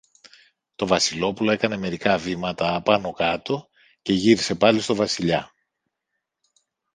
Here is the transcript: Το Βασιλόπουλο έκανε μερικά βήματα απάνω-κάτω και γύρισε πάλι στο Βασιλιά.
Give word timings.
Το 0.75 0.87
Βασιλόπουλο 0.87 1.51
έκανε 1.51 1.77
μερικά 1.77 2.17
βήματα 2.17 2.75
απάνω-κάτω 2.75 3.67
και 4.01 4.13
γύρισε 4.13 4.55
πάλι 4.55 4.81
στο 4.81 4.95
Βασιλιά. 4.95 5.51